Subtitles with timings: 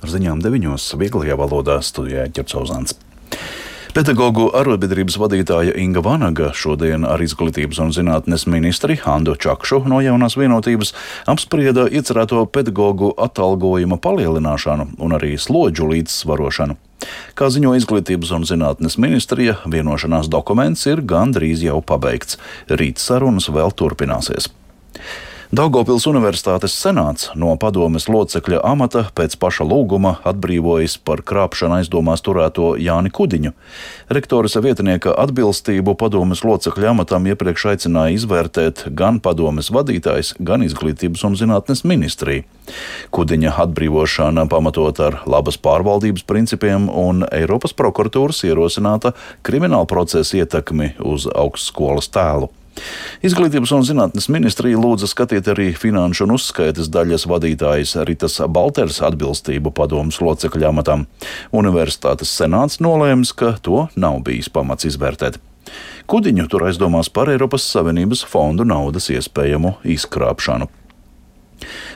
[0.00, 2.96] Ar ziņām deviņos vieglajā valodā studijā Ķercauzāns.
[3.90, 10.38] Pedagoģu arotbiedrības vadītāja Inga Vanaga šodien ar izglītības un zinātnes ministri Ando Čakšu no jaunās
[10.38, 10.94] vienotības
[11.28, 16.78] apsprieda iecerēto pedagoģu atalgojuma palielināšanu un arī slodžu līdzsvarošanu.
[17.34, 22.38] Kā ziņo izglītības un zinātnes ministrija, vienošanās dokuments ir gandrīz jau pabeigts.
[22.70, 24.48] Rīt sarunas vēl turpināsies.
[25.50, 32.76] Daugopils Universitātes senāts no padomes locekļa amata pēc paša lūguma atbrīvojas par krāpšanu aizdomās turēto
[32.78, 33.50] Jāni Kudiņu.
[34.14, 41.34] Rektoras vietnieka atbilstību padomes locekļa amatam iepriekš aicināja izvērtēt gan padomes vadītājs, gan izglītības un
[41.42, 42.46] zinātnes ministrija.
[43.10, 51.26] Kudiņa atbrīvošana pamatot ar labas pārvaldības principiem un Eiropas prokuratūras ierosināta krimināla procesa ietekmi uz
[51.26, 52.52] augstskolas tēlu.
[53.26, 59.74] Izglītības un zinātnes ministrija lūdza skatīt arī finanšu un uzskaitas daļas vadītājas Ritas Balters atbilstību
[59.76, 61.06] padomus locekļu amatam.
[61.52, 65.40] Universitātes senāts nolēms, ka to nav bijis pamats izvērtēt.
[66.10, 70.70] Kudiņu tur aizdomās par Eiropas Savienības fondu naudas iespējamu izkrāpšanu.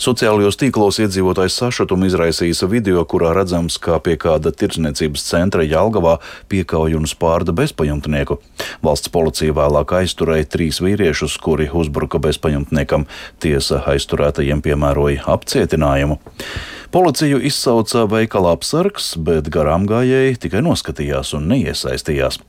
[0.00, 6.16] Sociālajos tīklos iedzīvotājs sašutumu izraisījis video, kurā redzams, kā pie kāda tirdzniecības centra Jālgavā
[6.52, 8.40] piekauj un spārda bezpajumtnieku.
[8.84, 13.06] Valsts policija vēlāk aizturēja trīs vīriešus, kuri uzbruka bezpajumtniekam.
[13.40, 16.20] Tiesa aizturētajiem piemēroja apcietinājumu.
[16.90, 22.40] Policiju izsauca veikala apsargs, bet garām gājēji tikai noskatījās un neiesaistījās.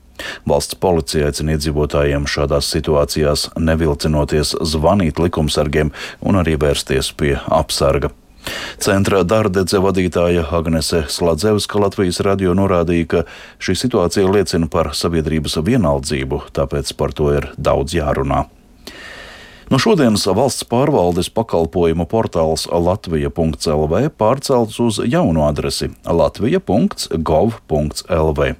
[0.48, 8.12] Valsts policija aicina iedzīvotājiem šādās situācijās nevilcinoties zvanīt likumsargiem un arī vērsties pie apsarga.
[8.82, 13.22] Centra dārdedze vadītāja Agnese Sladzevska Latvijas radio norādīja, ka
[13.62, 18.46] šī situācija liecina par sabiedrības vienaldzību, tāpēc par to ir daudz jārunā.
[19.72, 28.50] No šodienas valsts pārvaldes pakalpojumu portāls Latvija.CLV pārcelts uz jaunu adresi Latvija.gov.lv.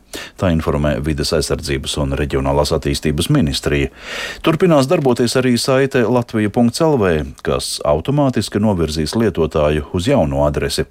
[0.40, 3.92] Tā informē Vides aizsardzības un reģionālās attīstības ministrija.
[4.40, 10.88] Turpinās darboties arī saite Latvija.CLV, kas automātiski novirzīs lietotāju uz jaunu adresi.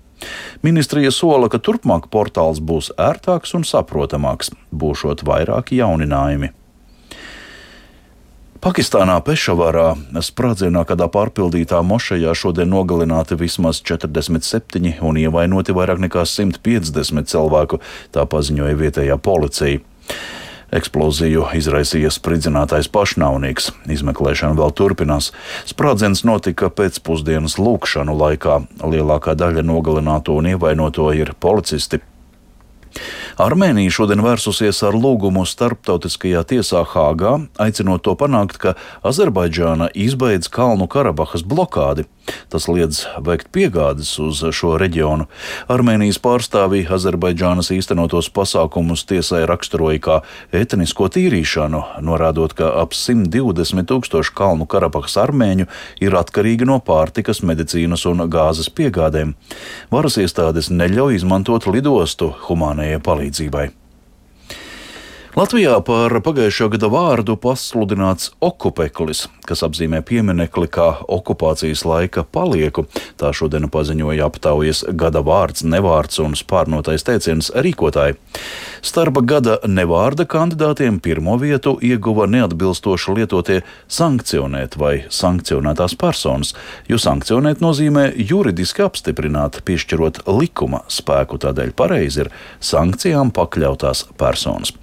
[0.62, 6.61] Ministrija sola, ka turpmāk portāls būs ērtāks un saprotamāks, būšot vairāki jauninājumi.
[8.62, 9.88] Pakistānā Pešavarā
[10.22, 17.80] sprādzienā kādā pārpildītā mošajā šodien nogalināti vismaz 47 un ievainoti vairāk nekā 150 cilvēku,
[18.14, 19.82] tā paziņoja vietējā policija.
[20.78, 23.72] Eksploziju izraisīja spridzinātais pašnāvnieks.
[23.98, 25.32] Izmeklēšana vēl turpinās.
[25.66, 28.62] Sprādziens notika pēcpusdienas lūkšanu laikā.
[28.86, 32.04] Lielākā daļa nogalināto un ievainoto ir policisti.
[33.42, 38.76] Armēnija šodien vērsusies ar lūgumu starptautiskajā tiesā Hāgā, aicinot to panākt, ka
[39.08, 42.06] Azerbaidžāna izbeidz Kalnu Karabahas blokādi.
[42.54, 45.26] Tas liedz veikt piegādes uz šo reģionu.
[45.74, 50.20] Armēnijas pārstāvji Azerbaidžānas īstenotos pasākumus tiesai raksturoja kā
[50.54, 55.66] etnisko tīrīšanu, norādot, ka ap 120 tūkstoši Kalnu Karabahas armēņu
[56.06, 59.34] ir atkarīgi no pārtikas, medicīnas un gāzes piegādēm.
[59.90, 63.31] Varas iestādes neļauj izmantot lidostu humānajai palīdzībai.
[65.40, 72.86] Latvijā par pagājušā gada vārdu pasludināts okupeklis, kas apzīmē pieminekli kā okupācijas laika palieku.
[73.20, 78.16] Tā šodien paziņoja aptaujas gada vārds, nevārds un spārnotais teiciens rīkotāji.
[78.82, 83.60] Starp gada nevārda kandidātiem pirmo vietu ieguva neatbilstoši lietotie
[83.92, 86.56] sankcionēt vai sankcionētās personas,
[86.90, 92.32] jo sankcionēt nozīmē juridiski apstiprināt, piešķirot likuma spēku, tādēļ pareizi ir
[92.64, 94.74] sankcijām pakļautās personas.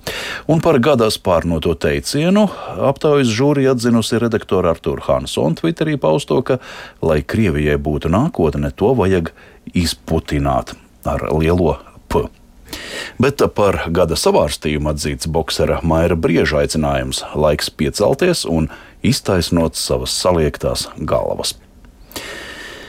[0.46, 2.46] Un par gada spārnoto teicienu
[2.88, 4.18] aptaujas žūrija atzinusi
[4.62, 6.58] redaktore Artur Hansona Twitterī pausto, ka,
[7.02, 9.32] lai Krievijai būtu nākotne, to vajag
[9.74, 10.74] izputināt
[11.04, 12.26] ar lielo P.
[13.18, 18.68] Bet par gada savārstījumu atzīts boksera Maira Brieža aicinājums- laiks piecelties un
[19.02, 21.54] iztaisnot savas saliektās galvas.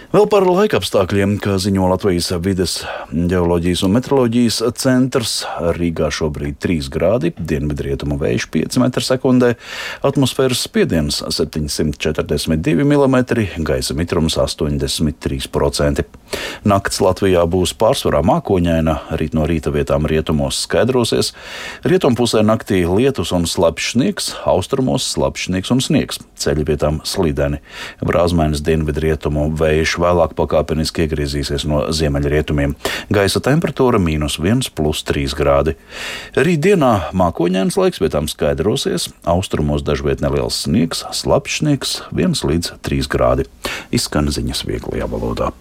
[0.10, 2.72] Vēl par laikapstākļiem, kā ziņo Latvijas vides
[3.14, 5.34] geoloģijas un meteoroloģijas centrs.
[5.78, 9.52] Rīgā šobrīd 3 grādi, dienvidrietumu vējš 5 m2,
[10.10, 13.18] atmosfēras spiediens 742 mm,
[13.68, 16.08] gaisa mitrums 83%.
[16.66, 21.36] Nakts Latvijā būs pārsvarā mākoņaina, rīt no rīta vietām rietumos skaidrosies.
[21.86, 27.62] Rietumpusē naktī lietus un slapjš sniegs, austrumos slapjš sniegs un sniegs, ceļu vietām slideni.
[28.02, 32.76] Brāzmainas dienvidrietumu vējš vēlāk pakāpeniski iegriezīsies no ziemeļrietumiem.
[33.14, 35.76] Gaisa temperatūra- mīnus 1,3 grādi.
[36.36, 43.46] Rītdienā mākoņdienas laiks vietām skaidrosies, austrumos dažviet neliels sniegs, slapjš sniegs 1 līdz 3 grādi.
[43.92, 45.54] Izskan ziņas vieglajā valodā.